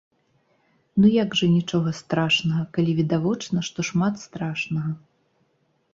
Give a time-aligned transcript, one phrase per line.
[1.01, 4.91] Ну як жа нічога страшнага, калі відавочна, што шмат страшнага!